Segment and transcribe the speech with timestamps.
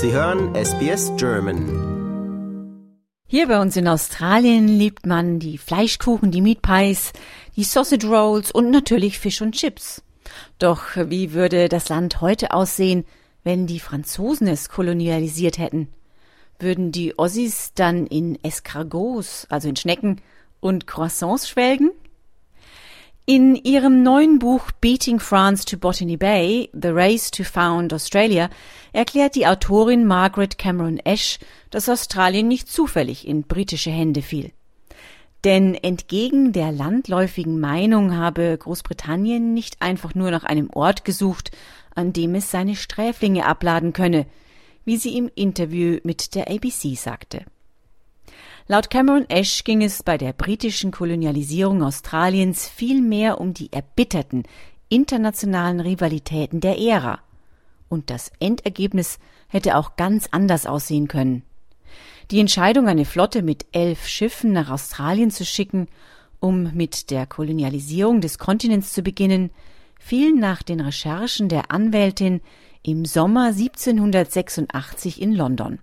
[0.00, 2.86] Sie hören SBS German.
[3.26, 7.12] Hier bei uns in Australien liebt man die Fleischkuchen, die Meat Pies,
[7.56, 10.04] die Sausage Rolls und natürlich Fisch und Chips.
[10.60, 13.06] Doch wie würde das Land heute aussehen,
[13.42, 15.88] wenn die Franzosen es kolonialisiert hätten?
[16.60, 20.20] Würden die Ossis dann in Escargots, also in Schnecken,
[20.60, 21.90] und Croissants schwelgen?
[23.30, 28.48] In ihrem neuen Buch Beating France to Botany Bay, The Race to Found Australia,
[28.94, 34.50] erklärt die Autorin Margaret Cameron Ash, dass Australien nicht zufällig in britische Hände fiel.
[35.44, 41.50] Denn entgegen der landläufigen Meinung habe Großbritannien nicht einfach nur nach einem Ort gesucht,
[41.94, 44.24] an dem es seine Sträflinge abladen könne,
[44.86, 47.44] wie sie im Interview mit der ABC sagte.
[48.70, 54.42] Laut Cameron Ash ging es bei der britischen Kolonialisierung Australiens vielmehr um die erbitterten
[54.90, 57.20] internationalen Rivalitäten der Ära.
[57.88, 61.44] Und das Endergebnis hätte auch ganz anders aussehen können.
[62.30, 65.88] Die Entscheidung, eine Flotte mit elf Schiffen nach Australien zu schicken,
[66.38, 69.48] um mit der Kolonialisierung des Kontinents zu beginnen,
[69.98, 72.42] fiel nach den Recherchen der Anwältin
[72.82, 75.78] im Sommer 1786 in London.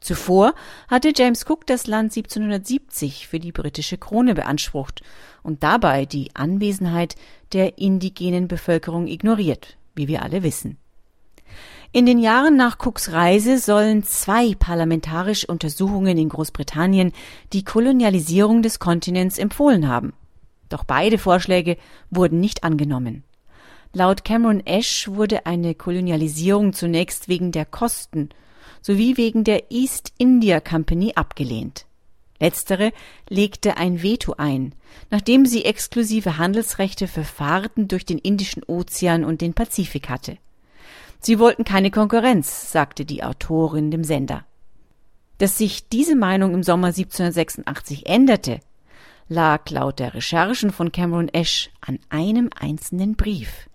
[0.00, 0.54] Zuvor
[0.88, 5.02] hatte James Cook das Land 1770 für die britische Krone beansprucht
[5.42, 7.16] und dabei die Anwesenheit
[7.52, 10.78] der indigenen Bevölkerung ignoriert, wie wir alle wissen.
[11.92, 17.12] In den Jahren nach Cooks Reise sollen zwei parlamentarische Untersuchungen in Großbritannien
[17.52, 20.12] die Kolonialisierung des Kontinents empfohlen haben.
[20.68, 21.76] Doch beide Vorschläge
[22.08, 23.24] wurden nicht angenommen.
[23.92, 28.28] Laut Cameron Ash wurde eine Kolonialisierung zunächst wegen der Kosten
[28.82, 31.86] sowie wegen der East India Company abgelehnt.
[32.40, 32.92] Letztere
[33.28, 34.74] legte ein Veto ein,
[35.10, 40.38] nachdem sie exklusive Handelsrechte für Fahrten durch den Indischen Ozean und den Pazifik hatte.
[41.20, 44.46] Sie wollten keine Konkurrenz, sagte die Autorin dem Sender.
[45.36, 48.60] Dass sich diese Meinung im Sommer 1786 änderte,
[49.28, 53.68] lag laut der Recherchen von Cameron Ash an einem einzelnen Brief.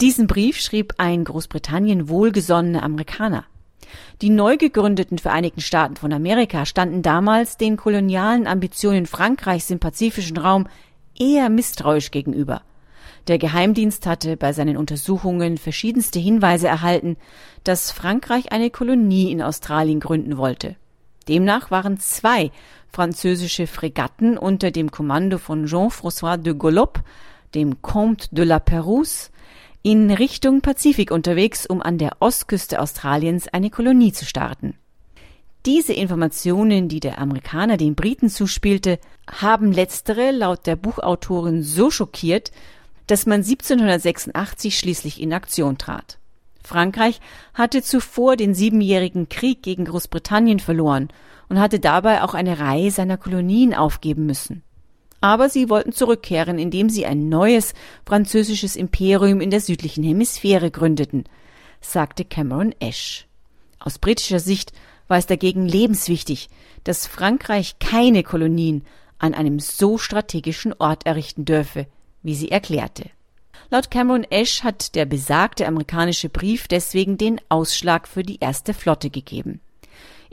[0.00, 3.44] Diesen Brief schrieb ein Großbritannien wohlgesonnener Amerikaner.
[4.22, 10.36] Die neu gegründeten Vereinigten Staaten von Amerika standen damals den kolonialen Ambitionen Frankreichs im pazifischen
[10.36, 10.66] Raum
[11.18, 12.62] eher misstrauisch gegenüber.
[13.26, 17.16] Der Geheimdienst hatte bei seinen Untersuchungen verschiedenste Hinweise erhalten,
[17.64, 20.76] dass Frankreich eine Kolonie in Australien gründen wollte.
[21.28, 22.50] Demnach waren zwei
[22.92, 27.00] französische Fregatten unter dem Kommando von Jean-François de Golop,
[27.54, 29.30] dem Comte de la Pérouse,
[29.86, 34.78] in Richtung Pazifik unterwegs, um an der Ostküste Australiens eine Kolonie zu starten.
[35.66, 38.98] Diese Informationen, die der Amerikaner den Briten zuspielte,
[39.30, 42.50] haben letztere laut der Buchautorin so schockiert,
[43.08, 46.18] dass man 1786 schließlich in Aktion trat.
[46.62, 47.20] Frankreich
[47.52, 51.08] hatte zuvor den siebenjährigen Krieg gegen Großbritannien verloren
[51.50, 54.62] und hatte dabei auch eine Reihe seiner Kolonien aufgeben müssen
[55.24, 57.72] aber sie wollten zurückkehren, indem sie ein neues
[58.04, 61.24] französisches Imperium in der südlichen Hemisphäre gründeten,
[61.80, 63.26] sagte Cameron Ash.
[63.78, 64.72] Aus britischer Sicht
[65.08, 66.50] war es dagegen lebenswichtig,
[66.84, 68.84] dass Frankreich keine Kolonien
[69.18, 71.86] an einem so strategischen Ort errichten dürfe,
[72.22, 73.08] wie sie erklärte.
[73.70, 79.08] Laut Cameron Ash hat der besagte amerikanische Brief deswegen den Ausschlag für die erste Flotte
[79.08, 79.62] gegeben.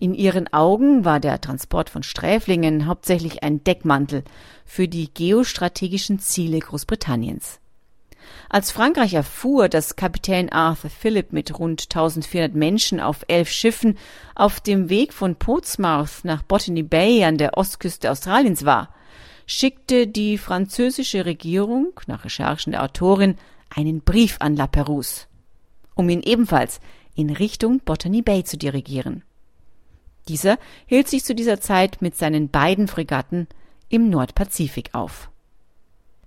[0.01, 4.23] In ihren Augen war der Transport von Sträflingen hauptsächlich ein Deckmantel
[4.65, 7.59] für die geostrategischen Ziele Großbritanniens.
[8.49, 13.95] Als Frankreich erfuhr, dass Kapitän Arthur Phillip mit rund 1400 Menschen auf elf Schiffen
[14.33, 18.89] auf dem Weg von Portsmouth nach Botany Bay an der Ostküste Australiens war,
[19.45, 23.35] schickte die französische Regierung, nach Recherchen der Autorin,
[23.69, 25.27] einen Brief an La Perouse,
[25.93, 26.79] um ihn ebenfalls
[27.13, 29.23] in Richtung Botany Bay zu dirigieren.
[30.27, 33.47] Dieser hielt sich zu dieser Zeit mit seinen beiden Fregatten
[33.89, 35.29] im Nordpazifik auf.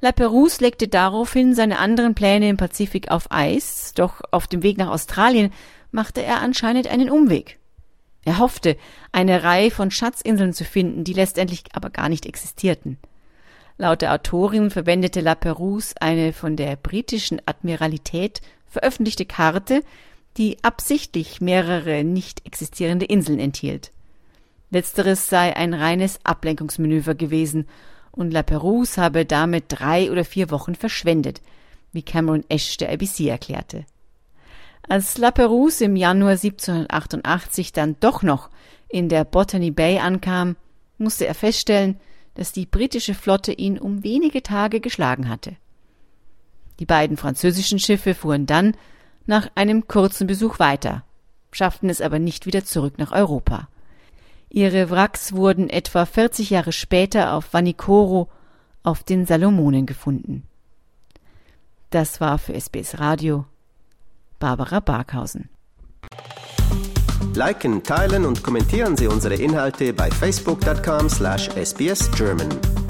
[0.01, 4.77] La Perouse legte daraufhin seine anderen Pläne im Pazifik auf Eis, doch auf dem Weg
[4.77, 5.51] nach Australien
[5.93, 7.59] machte er anscheinend einen Umweg.
[8.25, 8.77] Er hoffte,
[9.13, 12.99] eine Reihe von Schatzinseln zu finden, die letztendlich aber gar nicht existierten.
[13.77, 19.83] Laut der Autorin verwendete La Perouse eine von der britischen Admiralität veröffentlichte Karte,
[20.37, 23.93] die absichtlich mehrere nicht existierende Inseln enthielt.
[24.71, 27.69] Letzteres sei ein reines Ablenkungsmanöver gewesen
[28.11, 31.41] und La Perouse habe damit drei oder vier Wochen verschwendet,
[31.93, 33.85] wie Cameron Ash der ABC erklärte.
[34.89, 38.51] Als La Perouse im Januar 1788 dann doch noch
[38.89, 40.57] in der Botany Bay ankam,
[40.99, 41.99] musste er feststellen,
[42.35, 45.57] dass die britische Flotte ihn um wenige Tage geschlagen hatte.
[46.81, 48.77] Die beiden französischen Schiffe fuhren dann
[49.27, 51.05] nach einem kurzen Besuch weiter,
[51.53, 53.69] schafften es aber nicht wieder zurück nach Europa.
[54.51, 58.29] Ihre Wracks wurden etwa 40 Jahre später auf Vanikoro
[58.83, 60.45] auf den Salomonen gefunden.
[61.91, 63.47] Das war für SBS Radio
[64.39, 65.49] Barbara Barkhausen.
[67.35, 72.84] Liken, teilen und kommentieren Sie unsere Inhalte bei facebook.com/sbsgerman.